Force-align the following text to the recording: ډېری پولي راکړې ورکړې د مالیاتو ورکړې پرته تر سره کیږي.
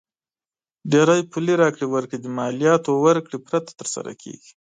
ډېری 0.91 1.21
پولي 1.31 1.53
راکړې 1.61 1.87
ورکړې 1.89 2.17
د 2.21 2.27
مالیاتو 2.37 2.91
ورکړې 3.05 3.37
پرته 3.47 3.71
تر 3.79 3.87
سره 3.95 4.11
کیږي. 4.21 4.51